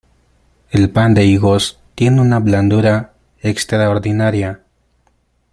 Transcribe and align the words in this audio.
El 0.71 0.89
pan 0.89 1.13
de 1.13 1.25
higos 1.25 1.79
tiene 1.93 2.21
una 2.21 2.39
blandura 2.39 3.13
extraordinaria. 3.39 4.61